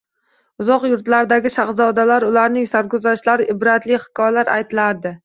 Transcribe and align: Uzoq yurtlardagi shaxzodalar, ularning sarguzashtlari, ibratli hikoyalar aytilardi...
Uzoq 0.63 0.85
yurtlardagi 0.91 1.51
shaxzodalar, 1.55 2.25
ularning 2.29 2.65
sarguzashtlari, 2.71 3.47
ibratli 3.55 4.01
hikoyalar 4.07 4.51
aytilardi... 4.57 5.15